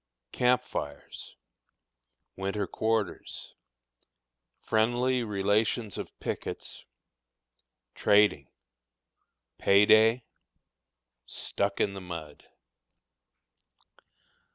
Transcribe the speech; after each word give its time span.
Camp 0.31 0.63
Fires. 0.63 1.35
Winter 2.35 2.65
Quarters. 2.65 3.53
Friendly 4.63 5.23
Relations 5.23 5.95
of 5.95 6.09
Pickets. 6.19 6.85
Trading. 7.93 8.47
Pay 9.59 9.85
Day. 9.85 10.23
"Stuck 11.27 11.79
in 11.79 11.93
the 11.93 12.01
Mud." 12.01 12.47